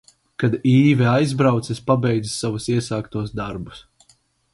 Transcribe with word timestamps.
Kad 0.43 0.53
Īve 0.69 1.09
aizbrauca, 1.09 1.71
es 1.75 1.81
pabeidzu 1.91 2.31
savus 2.37 2.65
iesāktos 2.77 3.35
darbus. 3.41 3.83